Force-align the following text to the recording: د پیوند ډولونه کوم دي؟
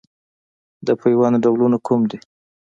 د 0.87 0.89
پیوند 1.01 1.35
ډولونه 1.43 1.77
کوم 1.87 2.01
دي؟ 2.09 2.19